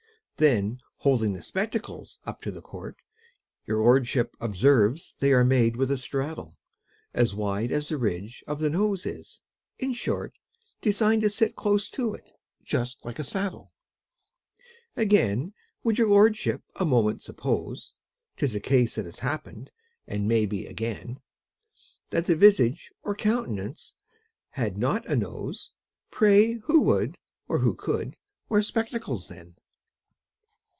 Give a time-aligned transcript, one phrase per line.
[0.37, 2.97] Then holding the spectacles up to the court
[3.67, 6.57] Your lordship observes they are made with a straddle
[7.13, 9.41] As wide as the ridge of the Nose is;
[9.77, 10.33] in short,
[10.81, 12.31] Designed to sit close to it,
[12.63, 13.71] just like a saddle.
[14.97, 15.53] Again,
[15.83, 17.93] would your lordship a moment suppose
[18.37, 19.69] ('Tis a case that has happened,
[20.07, 21.19] and may be again)
[22.09, 23.93] That the visage or countenance
[24.49, 25.71] had not a nose,
[26.09, 28.15] Pray who would, or who could,
[28.49, 29.55] wear spectacles then!